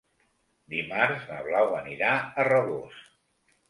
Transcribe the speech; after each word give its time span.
Dimarts 0.75 1.29
na 1.33 1.39
Blau 1.51 1.79
anirà 1.83 2.19
a 2.27 2.51
Rabós. 2.53 3.09